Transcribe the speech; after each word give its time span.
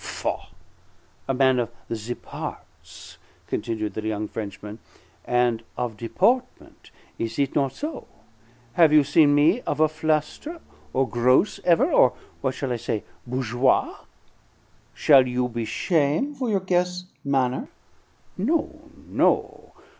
"Faugh!" 0.03 0.49
"A 1.27 1.33
man 1.35 1.59
of 1.59 1.69
the 1.87 2.15
parts," 2.15 3.19
continued 3.45 3.93
the 3.93 4.01
the 4.01 4.07
young 4.07 4.27
Frenchman, 4.27 4.79
"and 5.25 5.61
of 5.77 5.95
deportment; 5.95 6.89
is 7.19 7.37
it 7.37 7.53
not 7.53 7.71
so? 7.71 8.07
Have 8.73 8.91
you 8.91 9.03
seen 9.03 9.35
me 9.35 9.61
of 9.61 9.79
a 9.79 9.87
fluster, 9.87 10.59
or 10.91 11.07
gross 11.07 11.59
ever, 11.63 11.85
or, 11.91 12.13
what 12.41 12.55
sall 12.55 12.73
I 12.73 12.77
say 12.77 13.03
bourgeois? 13.27 13.93
Shall 14.95 15.27
you 15.27 15.47
be 15.47 15.65
shame' 15.65 16.33
for 16.33 16.49
your 16.49 16.61
guest' 16.61 17.05
manner? 17.23 17.67
No, 18.35 18.89
no! 19.07 19.71